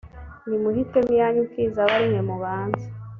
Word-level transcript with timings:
nimuhitemo 0.47 1.09
iyanyu 1.15 1.41
mpfizi 1.47 1.77
abe 1.81 1.93
ari 1.95 2.05
mwe 2.09 2.21
mubanza 2.29 2.85